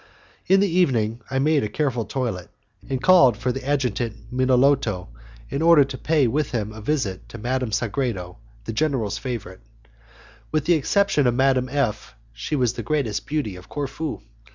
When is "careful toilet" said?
1.69-2.49